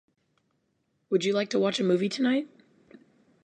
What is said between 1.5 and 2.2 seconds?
to watch a movie